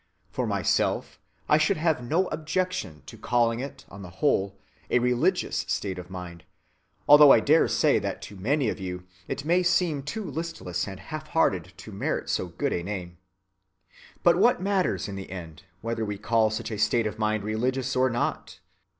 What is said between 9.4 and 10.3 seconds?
may seem too